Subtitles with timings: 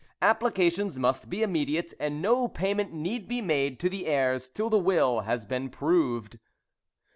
[0.23, 4.79] Applications must be immediate, and no payment need be made to the heirs till the
[4.79, 6.39] will has been proved.